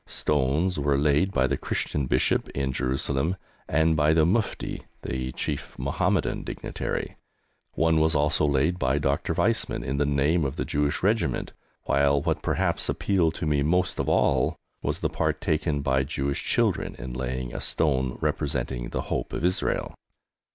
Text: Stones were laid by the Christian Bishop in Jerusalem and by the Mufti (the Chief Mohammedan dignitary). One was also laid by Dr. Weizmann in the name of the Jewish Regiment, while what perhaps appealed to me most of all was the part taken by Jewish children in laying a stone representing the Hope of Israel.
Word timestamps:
Stones 0.07 0.79
were 0.79 0.97
laid 0.97 1.31
by 1.31 1.45
the 1.45 1.57
Christian 1.59 2.07
Bishop 2.07 2.49
in 2.57 2.73
Jerusalem 2.73 3.35
and 3.67 3.95
by 3.95 4.13
the 4.13 4.25
Mufti 4.25 4.81
(the 5.03 5.31
Chief 5.33 5.77
Mohammedan 5.77 6.41
dignitary). 6.43 7.17
One 7.73 7.99
was 7.99 8.15
also 8.15 8.47
laid 8.47 8.79
by 8.79 8.97
Dr. 8.97 9.35
Weizmann 9.35 9.83
in 9.85 9.97
the 9.97 10.05
name 10.07 10.43
of 10.43 10.55
the 10.55 10.65
Jewish 10.65 11.03
Regiment, 11.03 11.51
while 11.83 12.19
what 12.19 12.41
perhaps 12.41 12.89
appealed 12.89 13.35
to 13.35 13.45
me 13.45 13.61
most 13.61 13.99
of 13.99 14.09
all 14.09 14.55
was 14.81 15.01
the 15.01 15.07
part 15.09 15.39
taken 15.39 15.81
by 15.81 16.01
Jewish 16.01 16.43
children 16.43 16.95
in 16.95 17.13
laying 17.13 17.53
a 17.53 17.61
stone 17.61 18.17
representing 18.21 18.89
the 18.89 19.01
Hope 19.01 19.31
of 19.33 19.45
Israel. 19.45 19.93